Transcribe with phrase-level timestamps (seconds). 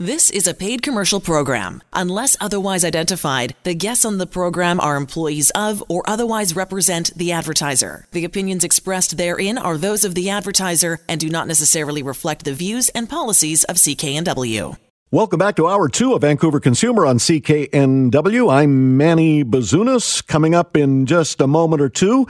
[0.00, 1.82] This is a paid commercial program.
[1.92, 7.32] Unless otherwise identified, the guests on the program are employees of or otherwise represent the
[7.32, 8.06] advertiser.
[8.12, 12.54] The opinions expressed therein are those of the advertiser and do not necessarily reflect the
[12.54, 14.76] views and policies of CKNW.
[15.10, 18.52] Welcome back to Hour 2 of Vancouver Consumer on CKNW.
[18.52, 20.24] I'm Manny Bazunas.
[20.26, 22.26] Coming up in just a moment or two,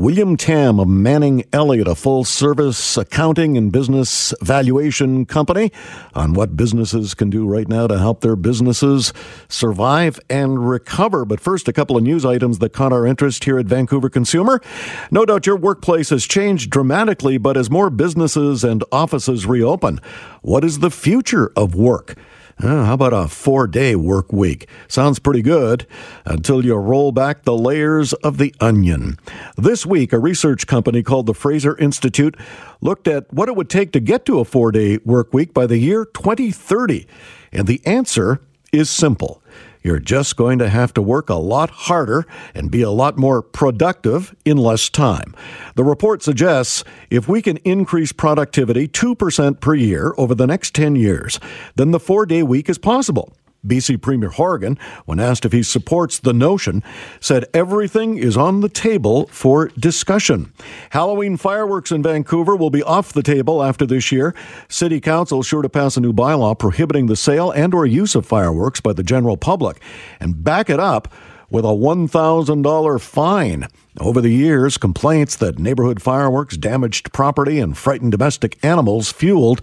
[0.00, 5.70] William Tam of Manning Elliott, a full service accounting and business valuation company,
[6.14, 9.12] on what businesses can do right now to help their businesses
[9.46, 11.26] survive and recover.
[11.26, 14.62] But first, a couple of news items that caught our interest here at Vancouver Consumer.
[15.10, 20.00] No doubt your workplace has changed dramatically, but as more businesses and offices reopen,
[20.40, 22.16] what is the future of work?
[22.62, 24.68] Uh, how about a four day work week?
[24.86, 25.86] Sounds pretty good
[26.26, 29.18] until you roll back the layers of the onion.
[29.56, 32.36] This week, a research company called the Fraser Institute
[32.82, 35.66] looked at what it would take to get to a four day work week by
[35.66, 37.06] the year 2030.
[37.50, 38.40] And the answer
[38.72, 39.39] is simple
[39.82, 43.42] you're just going to have to work a lot harder and be a lot more
[43.42, 45.34] productive in less time.
[45.74, 50.96] The report suggests if we can increase productivity 2% per year over the next 10
[50.96, 51.40] years,
[51.76, 53.32] then the four day week is possible.
[53.66, 56.82] BC Premier Horgan, when asked if he supports the notion,
[57.20, 60.52] said everything is on the table for discussion.
[60.90, 64.34] Halloween fireworks in Vancouver will be off the table after this year.
[64.68, 68.26] City Council sure to pass a new bylaw prohibiting the sale and or use of
[68.26, 69.80] fireworks by the general public
[70.18, 71.12] and back it up
[71.50, 73.66] with a $1,000 fine.
[73.98, 79.60] Over the years, complaints that neighborhood fireworks damaged property and frightened domestic animals fueled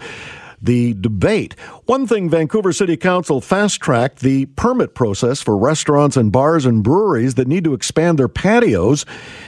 [0.62, 1.54] the debate.
[1.86, 6.84] One thing Vancouver City Council fast tracked the permit process for restaurants and bars and
[6.84, 9.06] breweries that need to expand their patios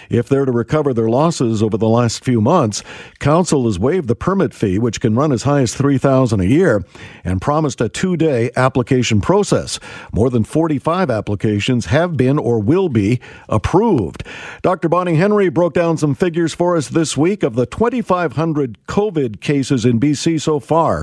[0.10, 2.84] if they're to recover their losses over the last few months.
[3.20, 6.84] Council has waived the permit fee, which can run as high as 3000 a year,
[7.24, 9.80] and promised a two day application process.
[10.14, 14.24] More than 45 applications have been or will be approved.
[14.62, 14.90] Dr.
[14.90, 19.86] Bonnie Henry broke down some figures for us this week of the 2,500 COVID cases
[19.86, 20.99] in BC so far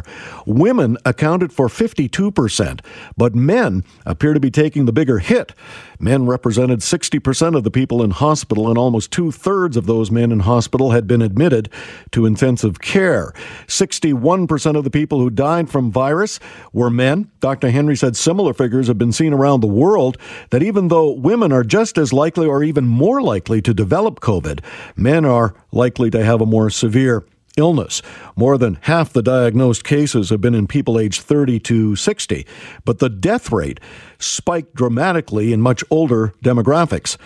[0.46, 2.80] women accounted for 52%,
[3.16, 5.54] but men appear to be taking the bigger hit.
[5.98, 10.30] Men represented 60% of the people in hospital, and almost two thirds of those men
[10.30, 11.70] in hospital had been admitted
[12.12, 13.32] to intensive care.
[13.66, 16.38] 61% of the people who died from virus
[16.72, 17.30] were men.
[17.40, 17.70] Dr.
[17.70, 20.18] Henry said similar figures have been seen around the world
[20.50, 24.62] that even though women are just as likely or even more likely to develop COVID,
[24.96, 27.24] men are likely to have a more severe
[27.56, 28.02] illness.
[28.36, 32.46] More than half the diagnosed cases have been in people aged 30 to 60,
[32.84, 33.80] but the death rate
[34.18, 37.16] spiked dramatically in much older demographics.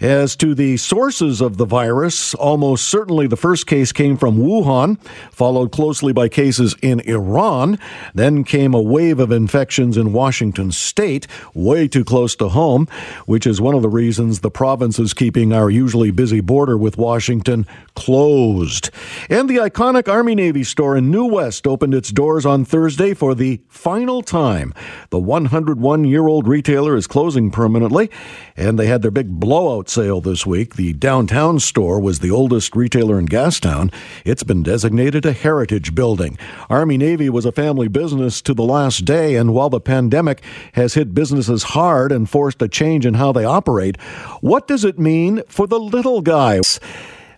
[0.00, 5.00] As to the sources of the virus, almost certainly the first case came from Wuhan,
[5.30, 7.78] followed closely by cases in Iran.
[8.14, 12.88] Then came a wave of infections in Washington state, way too close to home,
[13.24, 16.98] which is one of the reasons the province is keeping our usually busy border with
[16.98, 18.90] Washington closed.
[19.30, 23.34] And the iconic Army Navy store in New West opened its doors on Thursday for
[23.34, 24.74] the final time.
[25.08, 28.10] The 101 year old retailer is closing permanently,
[28.58, 30.76] and they had their big blowout sale this week.
[30.76, 33.92] The downtown store was the oldest retailer in Gastown.
[34.24, 36.38] It's been designated a heritage building.
[36.68, 40.42] Army Navy was a family business to the last day, and while the pandemic
[40.72, 44.00] has hit businesses hard and forced a change in how they operate,
[44.40, 46.80] what does it mean for the little guys?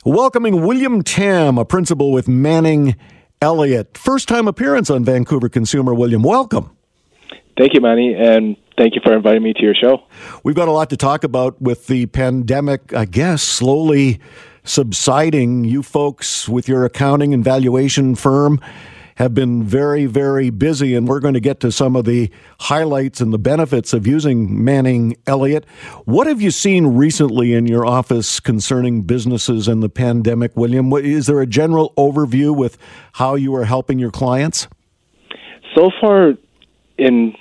[0.05, 2.97] Welcoming William Tam, a principal with Manning
[3.43, 3.97] Elliott.
[3.97, 5.95] First time appearance on Vancouver Consumer.
[5.95, 6.77] William, welcome.
[7.57, 10.05] Thank you, Manny, and thank you for inviting me to your show.
[10.45, 14.21] We've got a lot to talk about with the pandemic, I guess, slowly
[14.65, 15.65] subsiding.
[15.65, 18.61] You folks, with your accounting and valuation firm,
[19.17, 22.31] have been very, very busy, and we're going to get to some of the
[22.61, 25.67] highlights and the benefits of using Manning Elliott.
[26.05, 30.93] What have you seen recently in your office concerning businesses and the pandemic, William?
[30.93, 32.79] Is there a general overview with
[33.15, 34.69] how you are helping your clients?
[35.75, 36.35] So far,
[36.97, 37.35] in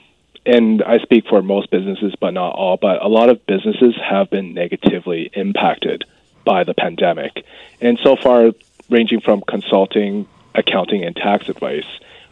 [0.47, 4.29] and I speak for most businesses, but not all, but a lot of businesses have
[4.29, 6.05] been negatively impacted
[6.45, 7.45] by the pandemic.
[7.81, 8.51] And so far,
[8.89, 11.85] ranging from consulting, accounting, and tax advice,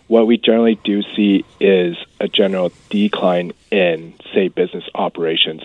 [0.08, 5.64] what we generally do see is a general decline in, say, business operations,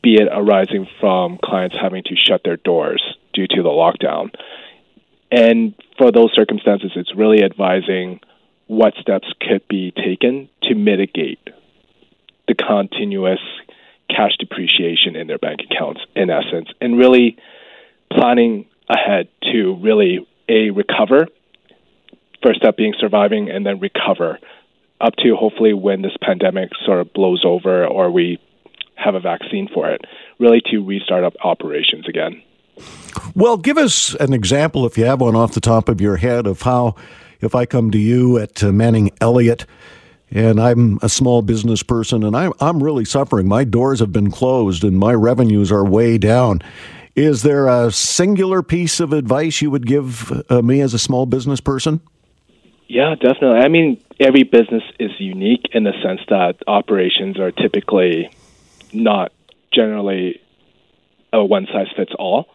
[0.00, 3.02] be it arising from clients having to shut their doors
[3.34, 4.34] due to the lockdown.
[5.30, 8.20] And for those circumstances, it's really advising
[8.68, 11.40] what steps could be taken to mitigate
[12.48, 13.40] the continuous
[14.08, 17.36] cash depreciation in their bank accounts, in essence, and really
[18.12, 21.26] planning ahead to really a recover.
[22.42, 24.38] First step being surviving, and then recover
[25.00, 28.38] up to hopefully when this pandemic sort of blows over or we
[28.96, 30.02] have a vaccine for it,
[30.38, 32.42] really to restart up operations again.
[33.34, 36.46] Well, give us an example, if you have one off the top of your head,
[36.46, 36.94] of how,
[37.40, 39.66] if I come to you at uh, Manning Elliott,
[40.34, 43.48] and I'm a small business person and I'm, I'm really suffering.
[43.48, 46.60] My doors have been closed and my revenues are way down.
[47.14, 51.26] Is there a singular piece of advice you would give uh, me as a small
[51.26, 52.00] business person?
[52.88, 53.60] Yeah, definitely.
[53.60, 58.28] I mean, every business is unique in the sense that operations are typically
[58.92, 59.32] not
[59.72, 60.40] generally
[61.32, 62.46] a one size fits all.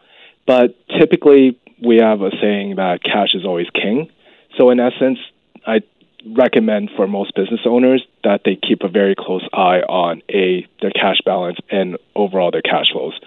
[0.45, 4.11] But typically, we have a saying that cash is always king.
[4.57, 5.19] So, in essence,
[5.65, 5.81] I
[6.25, 10.91] recommend for most business owners that they keep a very close eye on a their
[10.91, 13.19] cash balance and overall their cash flows.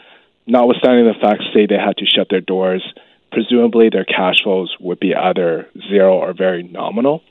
[0.46, 2.82] Notwithstanding the fact, say they had to shut their doors,
[3.30, 7.22] presumably their cash flows would be either zero or very nominal.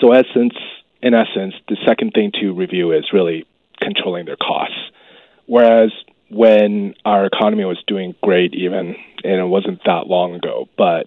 [0.00, 0.54] So, essence,
[1.02, 3.46] in essence, the second thing to review is really
[3.80, 4.78] controlling their costs.
[5.46, 5.92] Whereas
[6.30, 11.06] when our economy was doing great, even, and it wasn't that long ago, but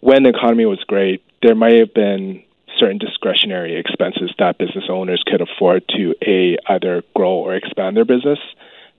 [0.00, 2.42] when the economy was great, there might have been
[2.82, 8.04] certain discretionary expenses that business owners could afford to a either grow or expand their
[8.04, 8.40] business.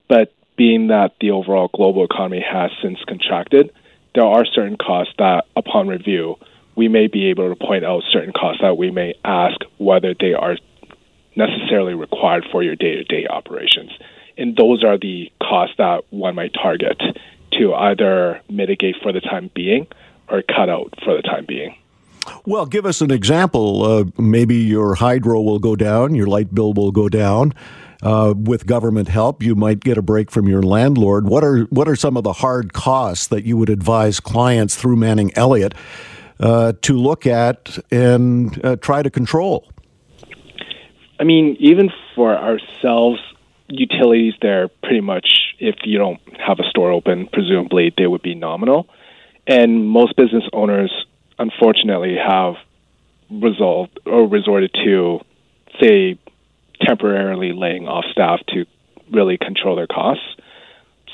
[0.08, 3.72] But being that the overall global economy has since contracted,
[4.14, 6.36] there are certain costs that, upon review,
[6.76, 10.32] we may be able to point out certain costs that we may ask whether they
[10.32, 10.56] are
[11.36, 13.90] necessarily required for your day to day operations.
[14.38, 17.00] And those are the costs that one might target
[17.58, 19.86] to either mitigate for the time being
[20.28, 21.76] or cut out for the time being.
[22.46, 23.82] Well, give us an example.
[23.84, 27.52] Uh, maybe your hydro will go down, your light bill will go down.
[28.02, 31.26] Uh, with government help, you might get a break from your landlord.
[31.26, 34.96] What are what are some of the hard costs that you would advise clients through
[34.96, 35.74] Manning Elliott
[36.38, 39.66] uh, to look at and uh, try to control?
[41.18, 43.20] I mean, even for ourselves,
[43.68, 45.26] utilities they're pretty much
[45.58, 48.86] if you don't have a store open, presumably they would be nominal.
[49.46, 50.92] And most business owners
[51.38, 52.54] unfortunately have
[53.30, 55.20] resolved or resorted to,
[55.80, 56.18] say,
[56.80, 58.66] temporarily laying off staff to
[59.10, 60.24] really control their costs.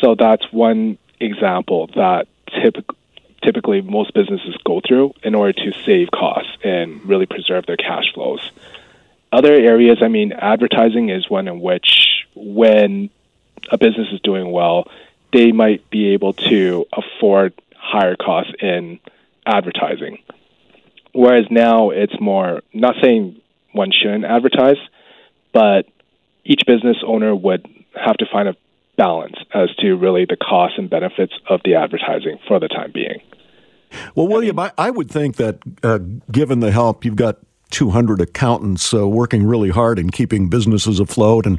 [0.01, 2.27] So that's one example that
[2.63, 2.97] typically
[3.43, 8.13] typically most businesses go through in order to save costs and really preserve their cash
[8.13, 8.53] flows.
[9.33, 13.11] Other areas, I mean, advertising is one in which when
[13.71, 14.91] a business is doing well,
[15.33, 18.99] they might be able to afford higher costs in
[19.47, 20.19] advertising.
[21.13, 23.41] Whereas now it's more, not saying
[23.73, 24.77] one shouldn't advertise,
[25.53, 25.87] but
[26.45, 28.57] each business owner would have to find a
[28.97, 33.21] balance as to really the costs and benefits of the advertising for the time being.
[34.15, 35.99] Well, William, I, I would think that uh,
[36.31, 37.39] given the help, you've got
[37.71, 41.59] 200 accountants uh, working really hard in keeping businesses afloat and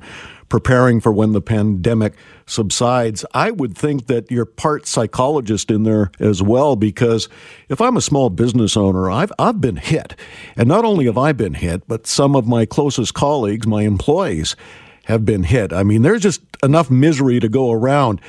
[0.51, 2.13] preparing for when the pandemic
[2.45, 3.23] subsides.
[3.33, 7.29] I would think that you're part psychologist in there as well, because
[7.69, 10.13] if I'm a small business owner, I've, I've been hit.
[10.57, 14.57] And not only have I been hit, but some of my closest colleagues, my employees,
[15.05, 15.71] have been hit.
[15.71, 18.19] I mean, there's just enough misery to go around.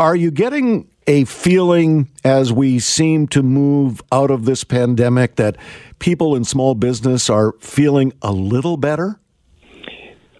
[0.00, 5.56] Are you getting a feeling as we seem to move out of this pandemic that
[6.00, 9.20] people in small business are feeling a little better?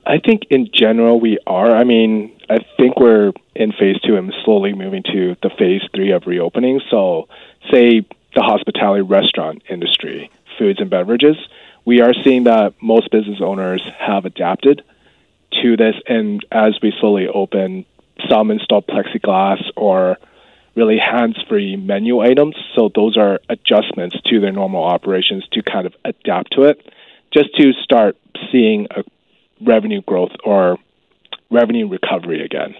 [0.04, 1.70] I think in general we are.
[1.70, 6.10] I mean, I think we're in phase two and slowly moving to the phase three
[6.10, 6.80] of reopening.
[6.90, 7.28] So,
[7.70, 8.00] say
[8.34, 11.36] the hospitality restaurant industry, foods and beverages,
[11.84, 14.82] we are seeing that most business owners have adapted
[15.62, 15.94] to this.
[16.08, 17.84] And as we slowly open,
[18.28, 20.18] some install plexiglass or
[20.74, 22.56] really hands free menu items.
[22.74, 26.92] So, those are adjustments to their normal operations to kind of adapt to it,
[27.32, 28.16] just to start
[28.50, 29.04] seeing a
[29.66, 30.76] revenue growth or
[31.50, 32.74] revenue recovery again.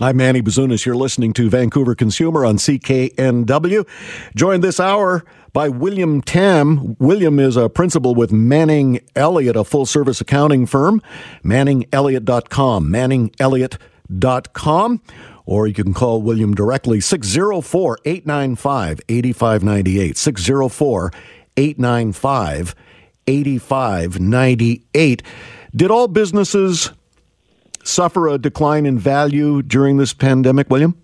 [0.00, 0.86] I'm Manny Bazunas.
[0.86, 3.86] You're listening to Vancouver Consumer on CKNW.
[4.34, 6.96] Joined this hour by William Tam.
[6.98, 11.00] William is a principal with Manning Elliott, a full service accounting firm.
[11.44, 12.88] ManningElliott.com.
[12.88, 15.02] ManningElliott.com.
[15.44, 20.16] Or you can call William directly 604 895 8598.
[20.16, 21.12] 604
[21.56, 22.76] 895
[23.26, 25.22] 8598.
[25.74, 26.92] Did all businesses
[27.82, 30.96] suffer a decline in value during this pandemic, William?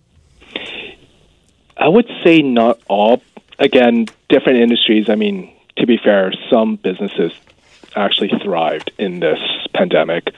[1.77, 3.23] I would say not all.
[3.59, 5.09] Again, different industries.
[5.09, 7.33] I mean, to be fair, some businesses
[7.97, 9.39] actually thrived in this
[9.75, 10.29] pandemic.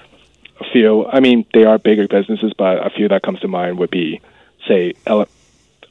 [0.61, 3.79] A few, I mean, they are bigger businesses, but a few that comes to mind
[3.79, 4.21] would be,
[4.69, 5.29] say, ele-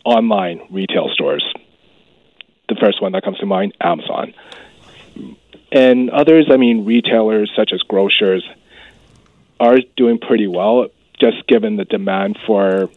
[0.06, 1.44] online retail stores.
[2.70, 4.34] The first one that comes to mind, Amazon.
[5.72, 8.48] And others, I mean, retailers such as grocers
[9.60, 10.88] are doing pretty well,
[11.20, 12.90] just given the demand for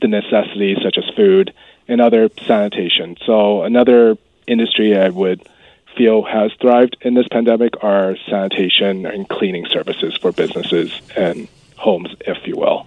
[0.00, 1.52] the necessities such as food
[1.86, 3.16] and other sanitation.
[3.24, 5.48] So another industry I would
[5.96, 12.14] feel has thrived in this pandemic are sanitation and cleaning services for businesses and homes,
[12.20, 12.86] if you will.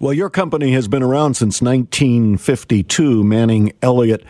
[0.00, 4.24] Well, your company has been around since 1952, Manning Elliott.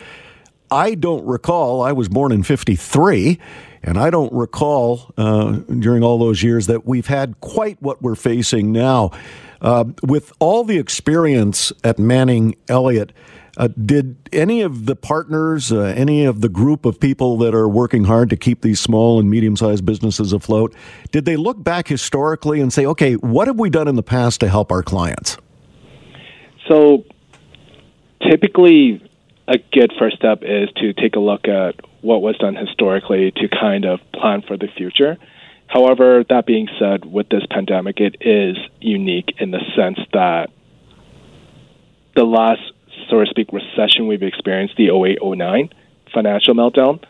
[0.73, 3.39] I don't recall, I was born in 53,
[3.83, 8.15] and I don't recall uh, during all those years that we've had quite what we're
[8.15, 9.11] facing now.
[9.61, 13.13] Uh, with all the experience at Manning Elliott,
[13.59, 17.69] uh, did any of the partners, uh, any of the group of people that are
[17.69, 20.75] working hard to keep these small and medium sized businesses afloat,
[21.11, 24.41] did they look back historically and say, okay, what have we done in the past
[24.41, 25.37] to help our clients?
[26.67, 27.05] So
[28.23, 29.07] typically,
[29.49, 33.49] a good first step is to take a look at what was done historically to
[33.49, 35.19] kind of plan for the future.
[35.67, 40.51] However, that being said, with this pandemic, it is unique in the sense that
[42.15, 42.61] the last
[43.09, 45.71] so to speak, recession we've experienced, the 08 09
[46.13, 47.03] financial meltdown,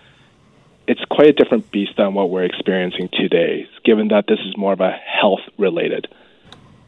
[0.87, 4.73] it's quite a different beast than what we're experiencing today, given that this is more
[4.73, 6.09] of a health related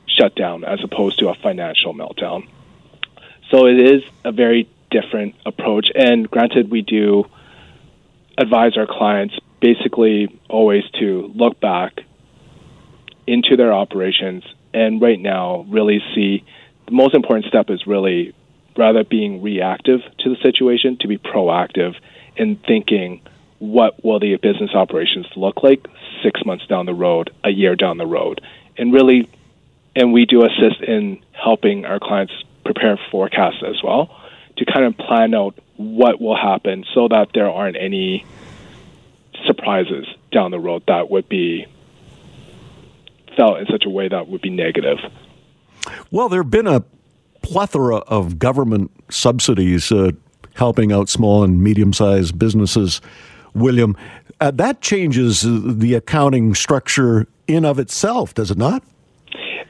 [0.06, 2.48] shutdown as opposed to a financial meltdown.
[3.50, 5.88] So it is a very different approach.
[5.94, 7.24] And granted, we do
[8.38, 12.00] advise our clients basically always to look back
[13.26, 16.44] into their operations and right now really see
[16.86, 18.34] the most important step is really
[18.76, 21.94] rather being reactive to the situation to be proactive
[22.36, 23.22] in thinking
[23.58, 25.86] what will the business operations look like
[26.22, 28.40] six months down the road, a year down the road,
[28.76, 29.30] and really,
[29.96, 32.34] and we do assist in helping our clients
[32.64, 34.10] prepare forecasts as well
[34.56, 38.24] to kind of plan out what will happen so that there aren't any
[39.46, 41.66] surprises down the road that would be
[43.36, 44.98] felt in such a way that would be negative.
[46.10, 46.84] Well, there have been a
[47.42, 50.12] plethora of government subsidies uh,
[50.54, 53.00] helping out small and medium sized businesses.
[53.54, 53.96] William,
[54.40, 58.82] uh, that changes the accounting structure in of itself, does it not?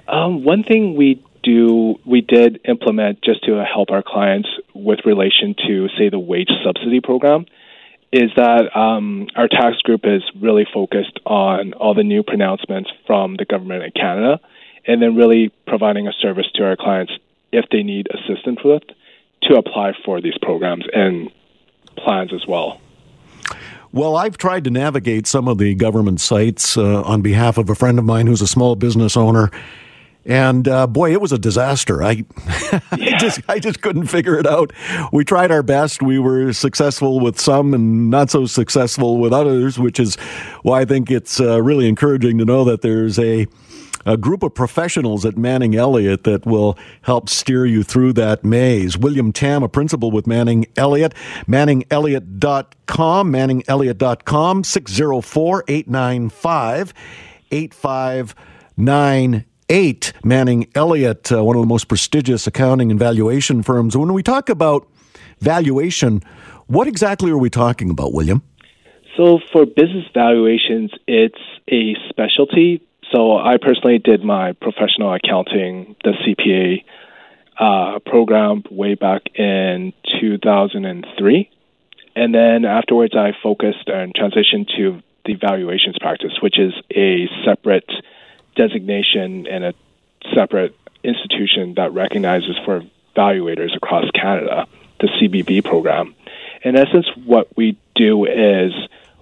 [0.09, 5.55] Um, one thing we do we did implement just to help our clients with relation
[5.67, 7.47] to say the wage subsidy program
[8.13, 13.37] is that um, our tax group is really focused on all the new pronouncements from
[13.37, 14.41] the government of Canada
[14.87, 17.13] and then really providing a service to our clients
[17.53, 18.83] if they need assistance with
[19.43, 21.31] to apply for these programs and
[21.97, 22.81] plans as well.
[23.93, 27.75] Well, I've tried to navigate some of the government sites uh, on behalf of a
[27.75, 29.51] friend of mine who's a small business owner.
[30.27, 32.03] And uh, boy, it was a disaster.
[32.03, 32.81] I, yeah.
[32.93, 34.73] I, just, I just couldn't figure it out.
[35.13, 36.03] We tried our best.
[36.03, 40.17] We were successful with some and not so successful with others, which is
[40.63, 43.47] why I think it's uh, really encouraging to know that there's a
[44.07, 48.99] a group of professionals at Manning Elliott that will help steer you through that maze.
[48.99, 51.15] William Tam, a principal with Manning Elliott,
[51.47, 56.95] manningelliott.com, manningelliott.com, 604 895
[57.51, 59.54] 8598.
[60.25, 63.97] Manning Elliott, uh, one of the most prestigious accounting and valuation firms.
[63.97, 64.89] When we talk about
[65.41, 66.23] valuation,
[66.67, 68.43] what exactly are we talking about, William?
[69.17, 71.39] So, for business valuations, it's
[71.71, 72.83] a specialty
[73.15, 76.85] so I personally did my professional accounting, the CPA
[77.59, 81.51] uh, program way back in 2003.
[82.17, 87.89] And then afterwards, I focused and transitioned to the valuations practice, which is a separate
[88.55, 89.75] designation and a
[90.35, 92.83] separate institution that recognizes for
[93.15, 94.67] evaluators across Canada,
[95.01, 96.15] the CBV program.
[96.63, 98.73] In essence, what we do is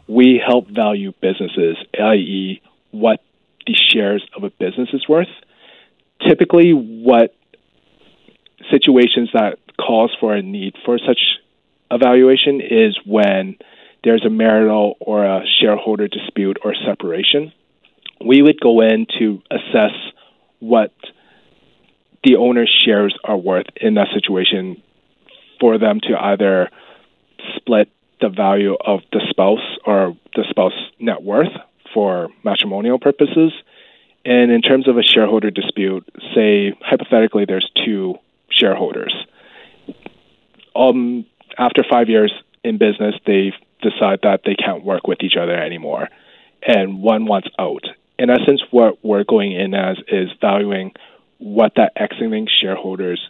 [0.07, 3.23] we help value businesses, i.e., what
[3.67, 5.29] the shares of a business is worth.
[6.27, 7.35] Typically, what
[8.71, 11.21] situations that calls for a need for such
[11.91, 13.57] evaluation is when
[14.05, 17.53] there's a marital or a shareholder dispute or separation.
[18.25, 19.95] We would go in to assess
[20.61, 20.93] what
[22.25, 24.83] the owner's shares are worth in that situation
[25.61, 26.71] for them to either
[27.57, 27.89] split
[28.21, 31.53] the value of the spouse or the spouse net worth
[31.93, 33.53] for matrimonial purposes.
[34.25, 38.15] And in terms of a shareholder dispute, say hypothetically there's two
[38.51, 39.15] shareholders.
[40.77, 41.27] Um,
[41.59, 43.53] after five years in business, they
[43.83, 46.09] decide that they can't work with each other anymore,
[46.65, 47.85] and one wants out.
[48.19, 50.93] In essence, what we're going in as is valuing
[51.39, 53.21] what that exiting shareholders'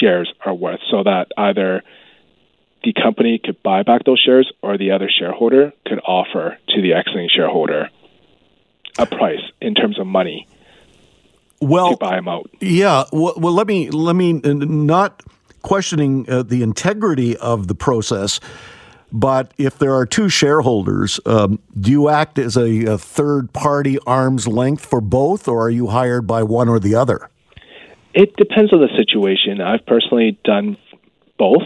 [0.00, 1.82] shares are worth, so that either
[2.82, 6.94] the company could buy back those shares, or the other shareholder could offer to the
[6.94, 7.90] exiting shareholder
[8.98, 10.46] a price in terms of money
[11.60, 12.50] well, to buy them out.
[12.60, 13.04] Yeah.
[13.12, 15.22] Well, well let me let me uh, not
[15.62, 18.40] questioning uh, the integrity of the process.
[19.12, 23.98] But if there are two shareholders, um, do you act as a, a, third party
[24.06, 27.28] arm's length for both, or are you hired by one or the other?
[28.14, 29.60] It depends on the situation.
[29.60, 30.78] I've personally done
[31.38, 31.62] both.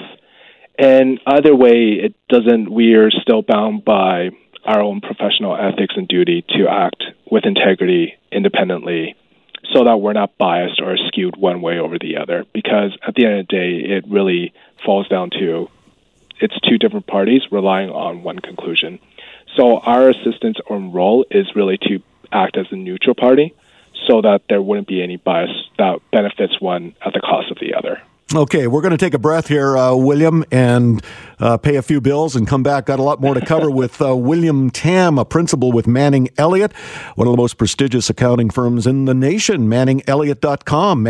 [0.78, 4.30] And either way, it doesn't, we are still bound by
[4.64, 9.14] our own professional ethics and duty to act with integrity independently
[9.72, 12.44] so that we're not biased or skewed one way over the other.
[12.52, 14.52] Because at the end of the day, it really
[14.84, 15.68] falls down to
[16.40, 18.98] it's two different parties relying on one conclusion.
[19.56, 22.02] So our assistance or role is really to
[22.32, 23.54] act as a neutral party
[24.06, 27.74] so that there wouldn't be any bias that benefits one at the cost of the
[27.74, 28.02] other.
[28.34, 31.00] Okay, we're going to take a breath here, uh, William, and
[31.38, 32.86] uh, pay a few bills and come back.
[32.86, 36.72] Got a lot more to cover with uh, William Tam, a principal with Manning Elliott,
[37.14, 39.68] one of the most prestigious accounting firms in the nation.
[39.68, 41.04] ManningElliott.com,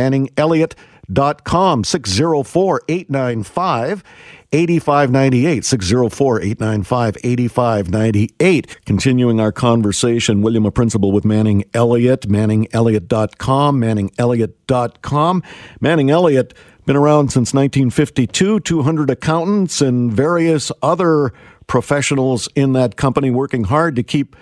[1.09, 4.05] ManningElliott.com, 604 895
[4.53, 8.85] 8598, 604 895 8598.
[8.85, 15.43] Continuing our conversation, William, a principal with Manning Elliott, ManningElliott.com, ManningElliott.com.
[15.81, 16.55] Manning Elliott
[16.87, 21.33] been around since 1952, 200 accountants and various other
[21.67, 24.37] professionals in that company working hard to keep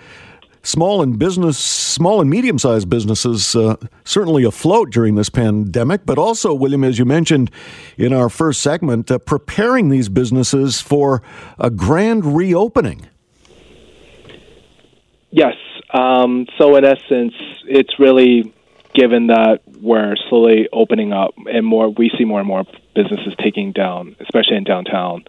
[0.65, 6.17] small and business, small and medium sized businesses uh, certainly afloat during this pandemic, but
[6.17, 7.51] also, William, as you mentioned
[7.97, 11.21] in our first segment, uh, preparing these businesses for
[11.59, 13.07] a grand reopening.
[15.29, 15.55] Yes.
[15.93, 17.33] Um, so, in essence,
[17.67, 18.53] it's really
[18.93, 22.63] given that we're slowly opening up and more, we see more and more
[22.95, 25.25] businesses taking down, especially in downtown,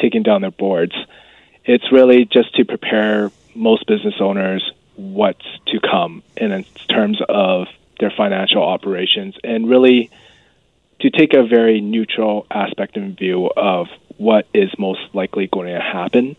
[0.00, 0.94] taking down their boards.
[1.64, 8.10] It's really just to prepare most business owners what's to come in terms of their
[8.10, 10.10] financial operations and really
[11.00, 15.80] to take a very neutral aspect and view of what is most likely going to
[15.80, 16.36] happen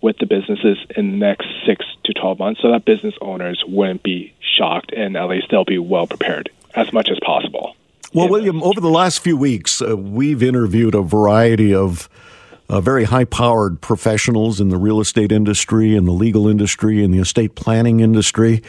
[0.00, 4.02] with the businesses in the next six to 12 months so that business owners wouldn't
[4.02, 7.74] be shocked and at least they'll be well prepared as much as possible.
[8.14, 12.08] Well, William, over the last few weeks, uh, we've interviewed a variety of
[12.68, 17.10] uh, very high powered professionals in the real estate industry, in the legal industry, in
[17.10, 18.62] the estate planning industry,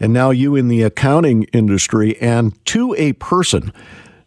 [0.00, 2.20] and now you in the accounting industry.
[2.20, 3.72] And to a person,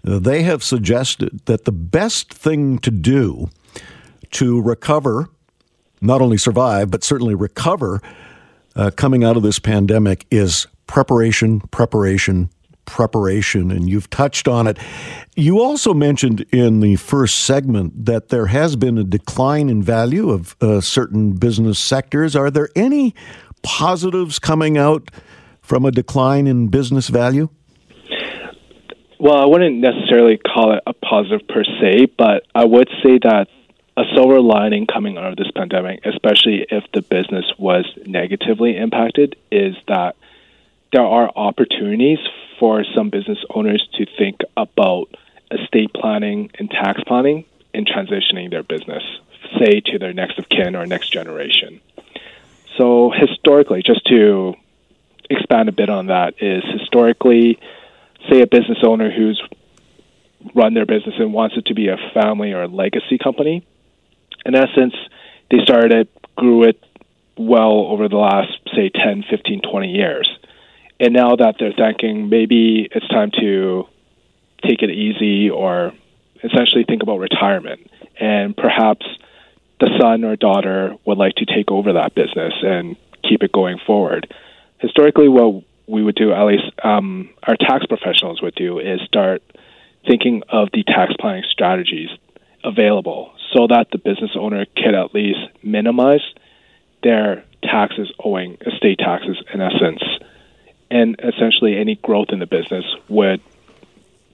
[0.07, 3.49] uh, they have suggested that the best thing to do
[4.31, 5.29] to recover
[6.01, 8.01] not only survive, but certainly recover
[8.75, 12.49] uh, coming out of this pandemic is preparation, preparation,
[12.85, 13.71] preparation.
[13.71, 14.77] And you've touched on it.
[15.35, 20.29] You also mentioned in the first segment that there has been a decline in value
[20.29, 22.35] of uh, certain business sectors.
[22.35, 23.15] Are there any
[23.61, 25.09] positives coming out
[25.61, 27.49] from a decline in business value?
[29.19, 33.47] Well, I wouldn't necessarily call it a positive per se, but I would say that
[33.95, 39.35] a silver lining coming out of this pandemic, especially if the business was negatively impacted,
[39.51, 40.15] is that
[40.93, 42.19] there are opportunities
[42.59, 45.07] for some business owners to think about
[45.51, 49.03] estate planning and tax planning in transitioning their business,
[49.59, 51.81] say to their next of kin or next generation.
[52.77, 54.53] So, historically, just to
[55.29, 57.59] expand a bit on that, is historically,
[58.29, 59.41] say a business owner who's
[60.55, 63.65] run their business and wants it to be a family or a legacy company
[64.45, 64.95] in essence,
[65.51, 66.83] they started it, grew it
[67.37, 70.32] well over the last, say, 10, 15, 20 years.
[71.03, 73.89] And now that they're thinking maybe it's time to
[74.65, 75.91] take it easy or
[76.41, 79.05] essentially think about retirement, and perhaps
[79.81, 83.79] the son or daughter would like to take over that business and keep it going
[83.85, 84.33] forward.
[84.79, 89.43] Historically, what we would do, at least um, our tax professionals would do, is start
[90.07, 92.11] thinking of the tax planning strategies
[92.63, 96.23] available so that the business owner can at least minimize
[97.03, 100.01] their taxes owing estate taxes in essence.
[100.93, 103.41] And essentially, any growth in the business would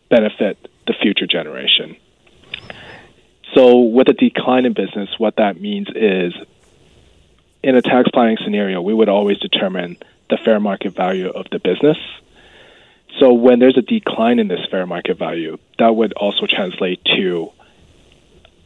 [0.10, 1.96] benefit the future generation.
[3.56, 6.34] So, with a decline in business, what that means is
[7.64, 9.96] in a tax planning scenario, we would always determine
[10.30, 11.98] the fair market value of the business.
[13.20, 17.54] So, when there's a decline in this fair market value, that would also translate to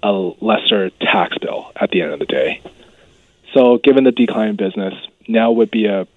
[0.01, 2.59] a lesser tax bill at the end of the day.
[3.53, 4.95] So, given the decline in business,
[5.27, 6.07] now would be a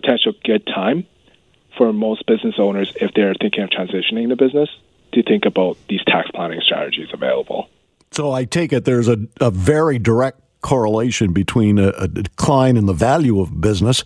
[0.00, 1.06] potential good time
[1.76, 4.68] for most business owners, if they're thinking of transitioning the business,
[5.12, 7.68] to think about these tax planning strategies available.
[8.12, 12.86] So I take it there's a, a very direct correlation between a, a, decline in
[12.86, 14.02] the value of business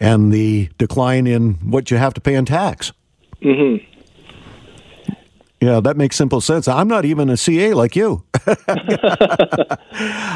[0.00, 2.92] and the decline in what you have to pay in tax.
[3.42, 3.84] Mm-hmm.
[5.60, 6.66] Yeah, that makes simple sense.
[6.68, 8.24] I'm not even a CA like you.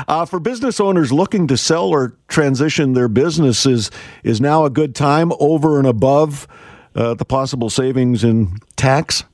[0.07, 3.91] uh, for business owners looking to sell or transition their businesses,
[4.23, 6.47] is now a good time over and above
[6.95, 9.25] uh, the possible savings in tax?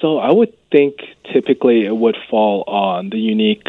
[0.00, 0.94] So I would think
[1.32, 3.66] typically it would fall on the unique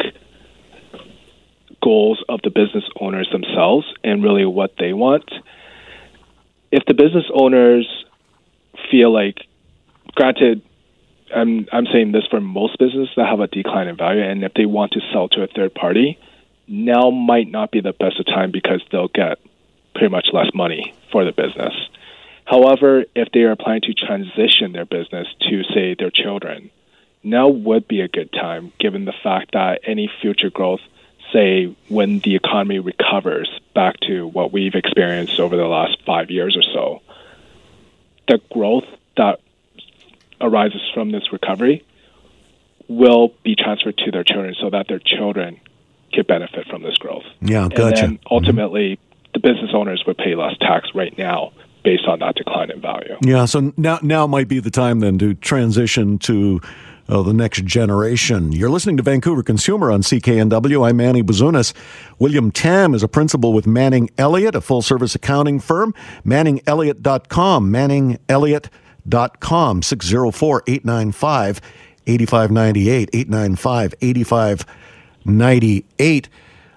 [1.82, 5.30] goals of the business owners themselves and really what they want.
[6.72, 7.86] If the business owners
[8.90, 9.36] feel like,
[10.14, 10.62] granted,
[11.34, 14.54] I'm I'm saying this for most businesses that have a decline in value, and if
[14.54, 16.18] they want to sell to a third party,
[16.66, 19.38] now might not be the best of time because they'll get
[19.94, 21.74] pretty much less money for the business.
[22.44, 26.70] However, if they are planning to transition their business to say their children,
[27.22, 30.80] now would be a good time given the fact that any future growth,
[31.32, 36.56] say when the economy recovers back to what we've experienced over the last five years
[36.56, 37.02] or so,
[38.28, 39.40] the growth that
[40.40, 41.84] arises from this recovery
[42.88, 45.60] will be transferred to their children so that their children
[46.12, 47.22] could benefit from this growth.
[47.40, 47.84] Yeah, gotcha.
[47.84, 49.30] And then ultimately, mm-hmm.
[49.34, 51.52] the business owners would pay less tax right now
[51.84, 53.16] based on that decline in value.
[53.22, 56.60] Yeah, so now now might be the time then to transition to
[57.08, 58.52] uh, the next generation.
[58.52, 60.88] You're listening to Vancouver Consumer on CKNW.
[60.88, 61.72] I'm Manny Bazunas.
[62.18, 65.94] William Tam is a principal with Manning Elliott, a full service accounting firm.
[66.24, 67.70] ManningElliott.com.
[67.70, 68.68] Manning Elliott
[69.40, 71.60] com 604 895
[72.06, 76.28] 8598 895 8598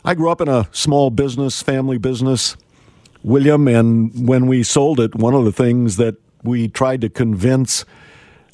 [0.05, 2.57] I grew up in a small business, family business,
[3.23, 7.85] William, and when we sold it, one of the things that we tried to convince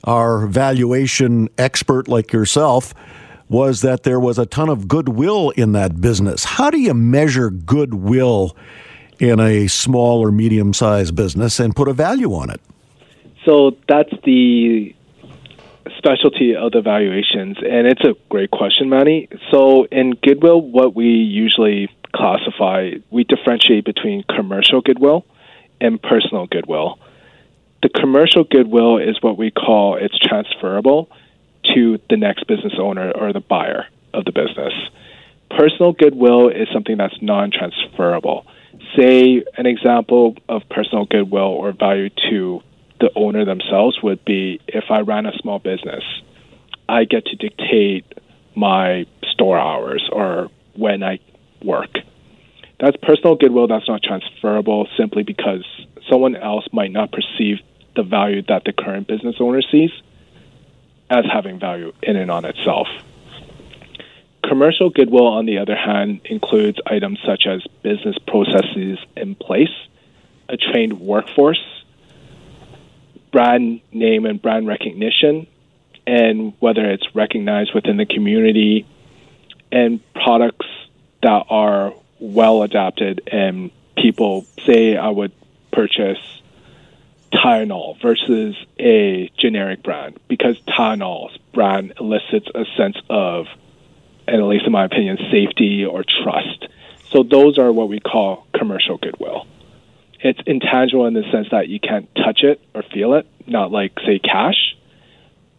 [0.03, 2.93] our valuation expert like yourself
[3.49, 6.43] was that there was a ton of goodwill in that business.
[6.43, 8.55] How do you measure goodwill
[9.17, 12.62] in a small or medium sized business and put a value on it?
[13.45, 14.95] So that's the
[15.97, 19.28] specialty of the valuations, and it's a great question, Manny.
[19.52, 25.25] So in goodwill, what we usually classify, we differentiate between commercial goodwill
[25.82, 26.99] and personal goodwill.
[27.82, 31.10] The commercial goodwill is what we call it's transferable
[31.73, 34.73] to the next business owner or the buyer of the business.
[35.49, 38.45] Personal goodwill is something that's non-transferable.
[38.97, 42.62] Say an example of personal goodwill or value to
[42.99, 46.03] the owner themselves would be if I ran a small business,
[46.88, 48.05] I get to dictate
[48.55, 51.19] my store hours or when I
[51.63, 51.91] work.
[52.79, 55.65] That's personal goodwill that's not transferable simply because
[56.09, 57.59] someone else might not perceive
[57.95, 59.91] the value that the current business owner sees
[61.09, 62.88] as having value in and on itself.
[64.43, 69.67] Commercial goodwill, on the other hand, includes items such as business processes in place,
[70.47, 71.78] a trained workforce,
[73.31, 75.47] brand name and brand recognition,
[76.07, 78.85] and whether it's recognized within the community,
[79.71, 80.65] and products
[81.21, 85.31] that are well adapted and people say I would
[85.71, 86.17] purchase
[87.33, 93.45] Tylenol versus a generic brand because Tylenol's brand elicits a sense of,
[94.27, 96.67] at least in my opinion, safety or trust.
[97.11, 99.45] So those are what we call commercial goodwill
[100.21, 103.93] it's intangible in the sense that you can't touch it or feel it, not like
[104.05, 104.75] say cash,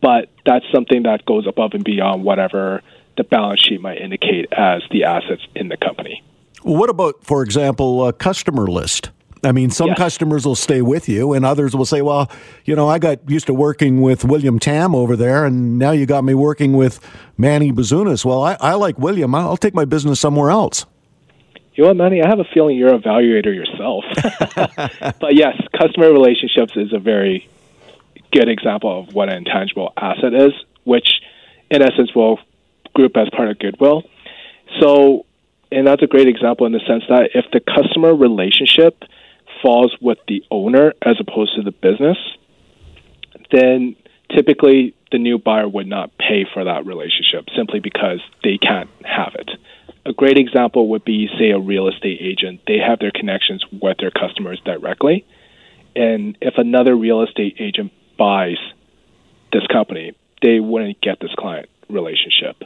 [0.03, 2.83] but that's something that goes above and beyond whatever
[3.17, 6.23] the balance sheet might indicate as the assets in the company.
[6.63, 9.11] What about, for example, a customer list?
[9.43, 9.99] I mean, some yes.
[9.99, 12.31] customers will stay with you, and others will say, "Well,
[12.67, 16.05] you know, I got used to working with William Tam over there, and now you
[16.05, 17.01] got me working with
[17.39, 18.23] Manny Bazunas.
[18.23, 19.35] Well, I, I like William.
[19.35, 20.85] I'll take my business somewhere else."
[21.81, 22.23] You know what, Manny?
[22.23, 24.05] I have a feeling you're an evaluator yourself.
[25.19, 27.49] but yes, customer relationships is a very
[28.33, 30.53] good example of what an intangible asset is,
[30.85, 31.09] which
[31.71, 32.39] in essence will
[32.93, 34.03] group as part of goodwill.
[34.79, 35.25] So,
[35.73, 39.03] and that's a great example in the sense that if the customer relationship
[39.63, 42.19] falls with the owner as opposed to the business,
[43.51, 43.97] then
[44.35, 49.35] typically the new buyer would not pay for that relationship simply because they can't have
[49.35, 49.51] it
[50.07, 52.61] a great example would be, say, a real estate agent.
[52.67, 55.27] They have their connections with their customers directly.
[55.95, 58.57] And if another real estate agent buys
[59.53, 62.63] this company, they wouldn't get this client relationship.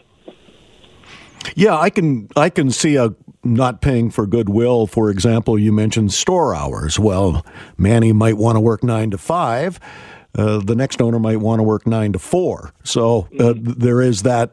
[1.55, 4.87] Yeah, I can I can see a not paying for goodwill.
[4.87, 6.99] For example, you mentioned store hours.
[6.99, 7.45] Well,
[7.77, 9.79] Manny might want to work nine to five.
[10.37, 12.73] Uh, the next owner might want to work nine to four.
[12.83, 13.73] So uh, mm-hmm.
[13.73, 14.51] there is that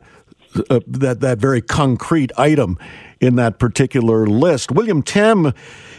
[0.69, 2.77] uh, that that very concrete item
[3.19, 4.71] in that particular list.
[4.71, 5.53] William Tam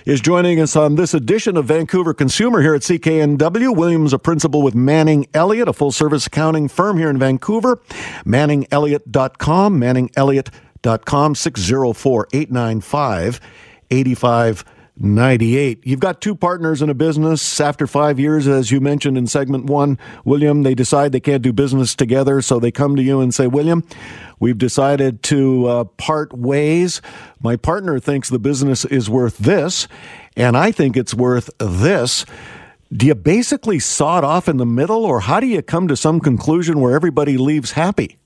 [0.04, 3.74] is joining us on this edition of Vancouver Consumer here at CKNW.
[3.74, 7.76] William's a principal with Manning Elliott, a full service accounting firm here in Vancouver.
[8.26, 13.40] ManningElliott.com, ManningElliott.com, 604 895
[13.90, 14.64] 85
[14.98, 15.86] 98.
[15.86, 17.60] You've got two partners in a business.
[17.60, 21.52] After five years, as you mentioned in segment one, William, they decide they can't do
[21.52, 22.42] business together.
[22.42, 23.84] So they come to you and say, William,
[24.38, 27.00] we've decided to uh, part ways.
[27.40, 29.88] My partner thinks the business is worth this,
[30.36, 32.26] and I think it's worth this.
[32.92, 35.96] Do you basically saw it off in the middle, or how do you come to
[35.96, 38.18] some conclusion where everybody leaves happy?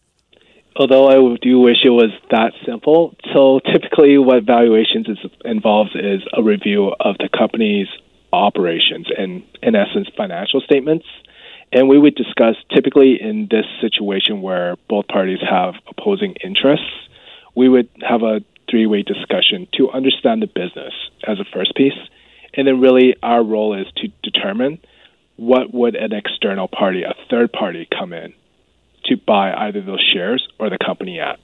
[0.79, 3.15] Although I do wish it was that simple.
[3.33, 7.89] So typically, what valuations is, involves is a review of the company's
[8.33, 11.07] operations and, in essence, financial statements.
[11.73, 16.87] And we would discuss typically in this situation where both parties have opposing interests,
[17.55, 20.93] we would have a three way discussion to understand the business
[21.27, 21.99] as a first piece.
[22.55, 24.79] And then, really, our role is to determine
[25.37, 28.33] what would an external party, a third party, come in
[29.07, 31.39] to buy either those shares or the company at.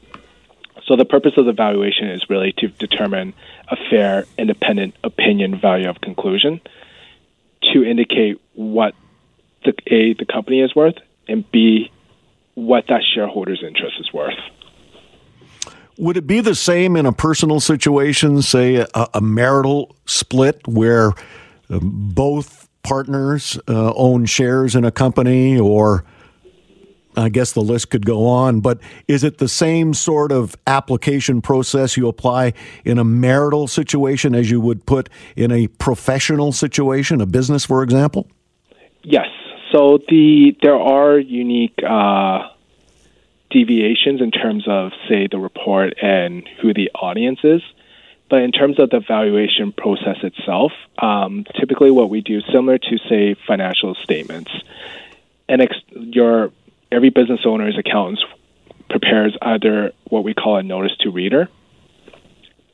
[0.87, 3.35] So the purpose of the valuation is really to determine
[3.69, 6.61] a fair, independent opinion value of conclusion
[7.73, 8.95] to indicate what
[9.65, 10.97] the A the company is worth
[11.29, 11.91] and B
[12.55, 14.35] what that shareholder's interest is worth.
[15.99, 21.11] Would it be the same in a personal situation, say a, a marital split where
[21.71, 26.05] uh, both partners uh, own shares in a company or
[27.17, 31.43] I guess the list could go on, but is it the same sort of application
[31.43, 37.21] process you apply in a marital situation as you would put in a professional situation,
[37.21, 38.29] a business, for example?
[39.03, 39.29] Yes.
[39.73, 42.49] So the there are unique uh,
[43.51, 47.63] deviations in terms of, say, the report and who the audience is.
[48.31, 52.99] But in terms of the valuation process itself, um, typically what we do, similar to,
[53.09, 54.51] say, financial statements,
[55.51, 56.51] and ex- your
[56.93, 58.23] every business owner's accountants
[58.91, 61.49] prepares either what we call a notice to reader,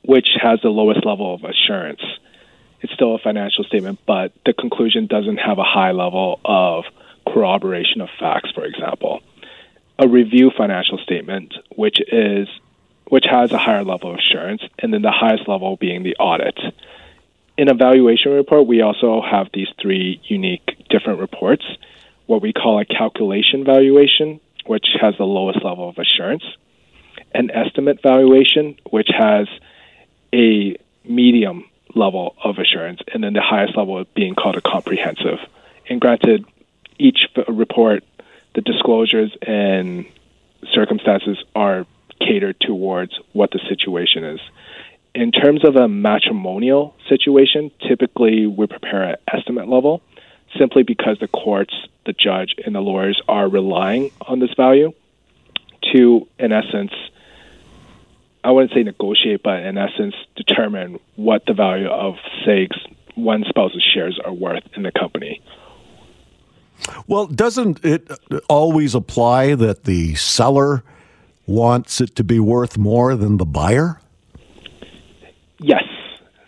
[0.03, 2.01] which has the lowest level of assurance.
[2.81, 6.85] It's still a financial statement, but the conclusion doesn't have a high level of
[7.25, 9.21] corroboration of facts, for example.
[9.97, 12.47] A review financial statement, which is
[13.07, 16.59] which has a higher level of assurance, and then the highest level being the audit.
[17.57, 21.65] In a valuation report, we also have these three unique different reports
[22.29, 26.43] what we call a calculation valuation, which has the lowest level of assurance,
[27.33, 29.47] an estimate valuation, which has
[30.31, 31.65] a medium
[31.95, 35.39] level of assurance, and then the highest level being called a comprehensive.
[35.89, 36.45] And granted,
[36.99, 38.03] each report,
[38.53, 40.05] the disclosures and
[40.71, 41.87] circumstances are
[42.21, 44.39] catered towards what the situation is.
[45.15, 50.03] In terms of a matrimonial situation, typically we prepare an estimate level
[50.57, 51.73] simply because the courts,
[52.05, 54.93] the judge, and the lawyers are relying on this value
[55.93, 56.91] to, in essence,
[58.43, 62.69] I wouldn't say negotiate, but in essence, determine what the value of, say,
[63.15, 65.41] one spouse's shares are worth in the company.
[67.07, 68.09] Well, doesn't it
[68.47, 70.83] always apply that the seller
[71.45, 73.99] wants it to be worth more than the buyer?
[75.59, 75.83] Yes.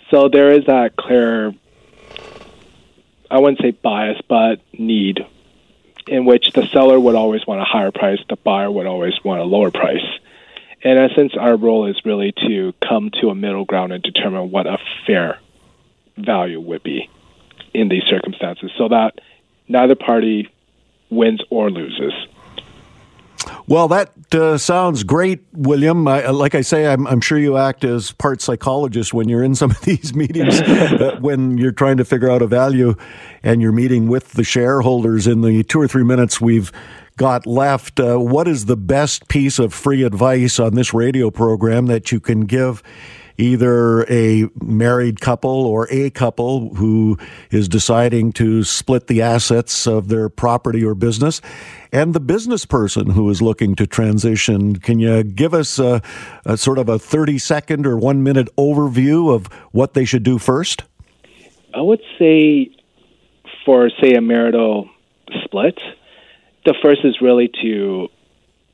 [0.10, 1.54] So there is that clear
[3.32, 5.26] I wouldn't say bias, but need,
[6.06, 9.40] in which the seller would always want a higher price, the buyer would always want
[9.40, 10.04] a lower price.
[10.82, 14.68] In essence, our role is really to come to a middle ground and determine what
[14.68, 15.40] a fair
[16.18, 17.10] value would be
[17.74, 19.22] in these circumstances so that
[19.70, 20.50] neither party
[21.10, 22.14] wins or loses.
[23.72, 26.06] Well, that uh, sounds great, William.
[26.06, 29.46] I, uh, like I say, I'm, I'm, sure you act as part psychologist when you're
[29.46, 32.96] in some of these meetings, uh, when you're trying to figure out a value
[33.44, 36.70] and you're meeting with the shareholders in the two or three minutes we've
[37.16, 37.98] got left.
[37.98, 42.20] Uh, what is the best piece of free advice on this radio program that you
[42.20, 42.84] can give
[43.42, 47.18] either a married couple or a couple who
[47.50, 51.42] is deciding to split the assets of their property or business,
[51.92, 54.76] and the business person who is looking to transition.
[54.78, 56.02] Can you give us a,
[56.46, 60.38] a sort of a 30 second or one minute overview of what they should do
[60.38, 60.84] first?
[61.74, 62.72] I would say
[63.66, 64.90] for, say, a marital
[65.44, 65.80] split,
[66.66, 68.10] the first is really to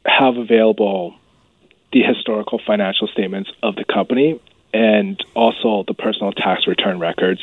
[0.05, 1.15] have available
[1.93, 4.39] the historical financial statements of the company
[4.73, 7.41] and also the personal tax return records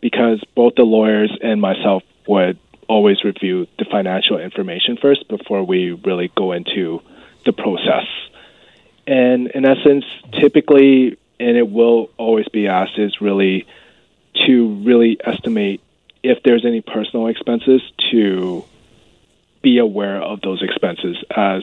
[0.00, 5.92] because both the lawyers and myself would always review the financial information first before we
[5.92, 7.00] really go into
[7.46, 8.06] the process.
[9.06, 10.04] And in essence,
[10.40, 13.66] typically, and it will always be asked, is really
[14.46, 15.80] to really estimate
[16.22, 18.64] if there's any personal expenses to
[19.62, 21.16] be aware of those expenses.
[21.34, 21.62] As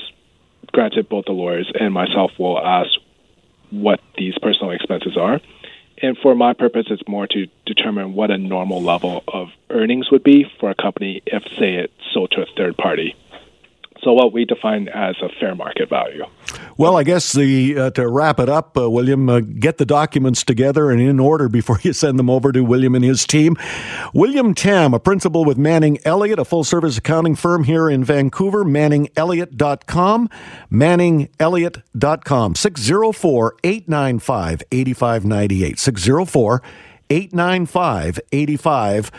[0.71, 2.91] granted, both the lawyers and myself will ask
[3.71, 5.39] what these personal expenses are.
[6.01, 10.23] And for my purpose, it's more to determine what a normal level of earnings would
[10.23, 13.15] be for a company if, say, it sold to a third party.
[14.03, 16.25] So what we define as a fair market value.
[16.77, 20.43] Well, I guess the uh, to wrap it up, uh, William, uh, get the documents
[20.43, 23.55] together and in order before you send them over to William and his team.
[24.13, 28.65] William Tam, a principal with Manning Elliott, a full service accounting firm here in Vancouver,
[28.65, 30.29] manningelliott.com,
[30.71, 35.79] manningelliott.com, 604 895 8598.
[35.79, 36.63] 604
[37.11, 39.11] 895 8598.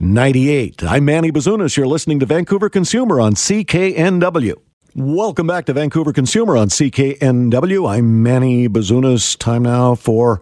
[0.00, 0.84] 98.
[0.84, 1.76] I'm Manny Bazunas.
[1.76, 4.54] You're listening to Vancouver Consumer on CKNW.
[4.94, 7.88] Welcome back to Vancouver Consumer on CKNW.
[7.88, 9.38] I'm Manny Bazunas.
[9.38, 10.40] Time now for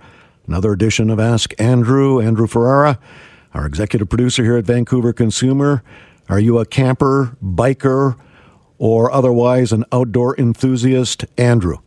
[0.49, 2.21] another edition of Ask Andrew.
[2.21, 2.99] Andrew Ferrara,
[3.53, 5.83] our executive producer here at Vancouver Consumer.
[6.29, 8.17] Are you a camper, biker,
[8.79, 11.25] or otherwise an outdoor enthusiast?
[11.39, 11.79] Andrew.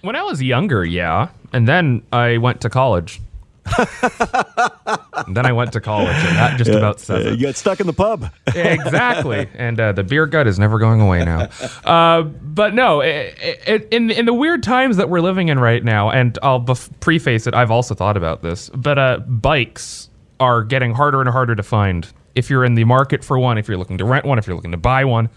[0.00, 1.28] When I was younger, yeah.
[1.52, 3.20] And then I went to college
[5.28, 7.38] then I went to college, and that just yeah, about says it.
[7.38, 8.30] You got stuck in the pub.
[8.46, 11.48] exactly, and uh, the beer gut is never going away now.
[11.84, 15.84] Uh, but no, it, it, in in the weird times that we're living in right
[15.84, 17.54] now, and I'll bef- preface it.
[17.54, 20.08] I've also thought about this, but uh, bikes
[20.40, 22.10] are getting harder and harder to find.
[22.34, 24.56] If you're in the market for one, if you're looking to rent one, if you're
[24.56, 25.28] looking to buy one,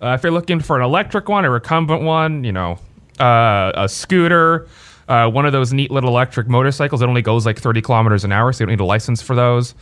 [0.00, 2.78] uh, if you're looking for an electric one, a recumbent one, you know,
[3.20, 4.66] uh, a scooter
[5.08, 8.32] uh, one of those neat little electric motorcycles that only goes like 30 kilometers an
[8.32, 9.74] hour, so you don't need a license for those.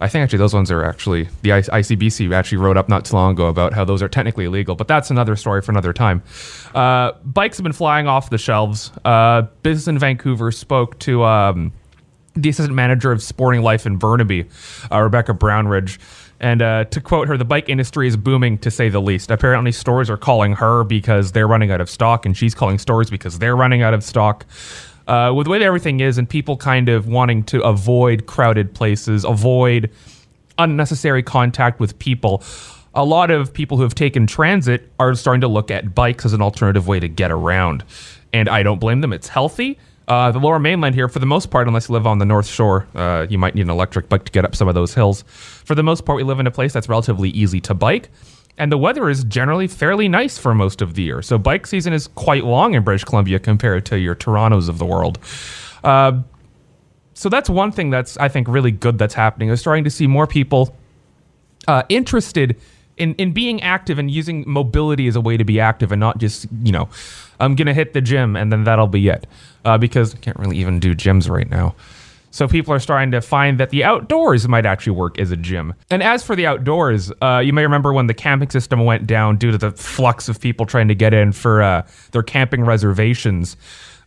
[0.00, 3.32] I think actually those ones are actually the ICBC actually wrote up not too long
[3.32, 6.22] ago about how those are technically illegal, but that's another story for another time.
[6.74, 8.92] Uh, bikes have been flying off the shelves.
[9.04, 11.72] Uh, Business in Vancouver spoke to um,
[12.34, 14.46] the assistant manager of Sporting Life in Burnaby,
[14.92, 15.98] uh, Rebecca Brownridge.
[16.40, 19.30] And uh, to quote her, the bike industry is booming to say the least.
[19.30, 23.10] Apparently, stores are calling her because they're running out of stock, and she's calling stores
[23.10, 24.46] because they're running out of stock.
[25.08, 29.24] Uh, with the way everything is, and people kind of wanting to avoid crowded places,
[29.24, 29.90] avoid
[30.58, 32.42] unnecessary contact with people,
[32.94, 36.32] a lot of people who have taken transit are starting to look at bikes as
[36.32, 37.84] an alternative way to get around.
[38.32, 39.12] And I don't blame them.
[39.12, 39.78] It's healthy.
[40.08, 42.46] Uh, the lower mainland here, for the most part, unless you live on the North
[42.46, 45.22] Shore, uh, you might need an electric bike to get up some of those hills.
[45.28, 48.08] For the most part, we live in a place that's relatively easy to bike,
[48.56, 51.20] and the weather is generally fairly nice for most of the year.
[51.20, 54.86] So bike season is quite long in British Columbia compared to your Torontos of the
[54.86, 55.18] world.
[55.84, 56.22] Uh,
[57.12, 59.50] so that's one thing that's I think really good that's happening.
[59.50, 60.74] Is starting to see more people
[61.66, 62.56] uh, interested
[62.98, 66.18] in in being active and using mobility as a way to be active and not
[66.18, 66.88] just you know
[67.40, 69.26] I'm gonna hit the gym and then that'll be it
[69.64, 71.74] uh, because I can't really even do gyms right now.
[72.30, 75.74] So people are starting to find that the outdoors might actually work as a gym.
[75.90, 79.38] And as for the outdoors, uh, you may remember when the camping system went down
[79.38, 83.56] due to the flux of people trying to get in for uh, their camping reservations.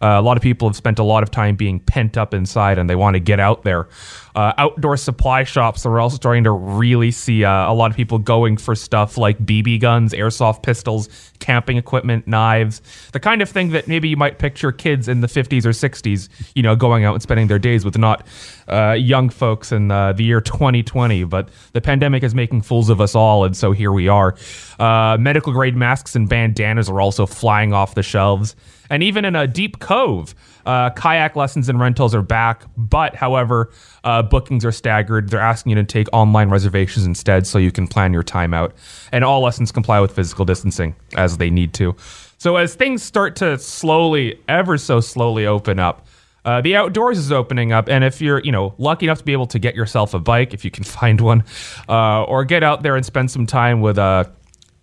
[0.01, 2.77] Uh, a lot of people have spent a lot of time being pent up inside
[2.77, 3.87] and they want to get out there.
[4.33, 8.17] Uh, outdoor supply shops are also starting to really see uh, a lot of people
[8.17, 11.09] going for stuff like BB guns, airsoft pistols,
[11.39, 15.27] camping equipment, knives, the kind of thing that maybe you might picture kids in the
[15.27, 18.25] 50s or 60s, you know, going out and spending their days with, not
[18.67, 21.24] uh, young folks in uh, the year 2020.
[21.26, 24.36] But the pandemic is making fools of us all, and so here we are.
[24.80, 28.56] Uh, medical grade masks and bandanas are also flying off the shelves.
[28.89, 32.65] And even in a deep cove, uh, kayak lessons and rentals are back.
[32.76, 33.71] But, however,
[34.04, 35.30] uh, bookings are staggered.
[35.30, 38.74] They're asking you to take online reservations instead so you can plan your time out.
[39.13, 41.95] And all lessons comply with physical distancing as they need to.
[42.38, 46.06] So, as things start to slowly, ever so slowly open up,
[46.43, 49.34] uh, the outdoors is opening up, and if you're, you know, lucky enough to be
[49.34, 51.43] able to get yourself a bike, if you can find one,
[51.88, 54.25] uh, or get out there and spend some time with uh,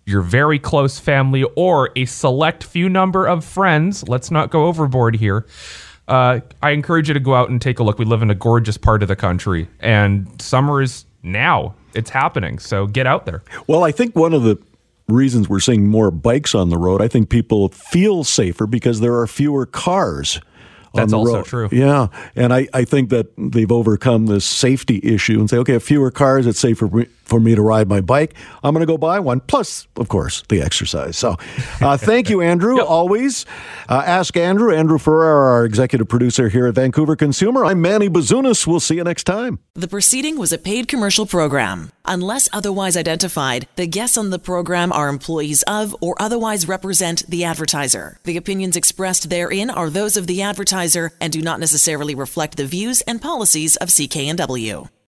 [0.05, 4.07] your very close family, or a select few number of friends.
[4.07, 5.45] Let's not go overboard here.
[6.07, 7.99] Uh, I encourage you to go out and take a look.
[7.99, 11.75] We live in a gorgeous part of the country, and summer is now.
[11.93, 12.59] It's happening.
[12.59, 13.43] So get out there.
[13.67, 14.57] Well, I think one of the
[15.07, 19.17] reasons we're seeing more bikes on the road, I think people feel safer because there
[19.17, 20.39] are fewer cars.
[20.93, 21.45] That's also road.
[21.45, 21.69] true.
[21.71, 26.11] Yeah, and I, I think that they've overcome this safety issue and say, okay, fewer
[26.11, 29.39] cars, it's safer for me to ride my bike, I'm going to go buy one.
[29.41, 31.17] Plus, of course, the exercise.
[31.17, 31.37] So,
[31.81, 32.77] uh, thank you, Andrew.
[32.77, 32.85] yep.
[32.87, 33.45] Always
[33.87, 34.75] uh, ask Andrew.
[34.75, 37.65] Andrew Ferrara, our executive producer here at Vancouver Consumer.
[37.65, 38.65] I'm Manny Bazunas.
[38.65, 39.59] We'll see you next time.
[39.75, 41.91] The proceeding was a paid commercial program.
[42.05, 47.43] Unless otherwise identified, the guests on the program are employees of or otherwise represent the
[47.43, 48.19] advertiser.
[48.23, 52.65] The opinions expressed therein are those of the advertiser and do not necessarily reflect the
[52.65, 54.89] views and policies of CKNW.